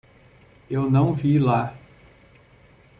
Eu 0.67 0.89
não 0.89 1.13
vi 1.13 1.37
lá. 1.37 1.77